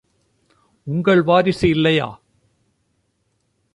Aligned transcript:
உங்கள் 0.87 1.23
வாரிசு 1.23 1.69
இல்லையா? 1.69 2.21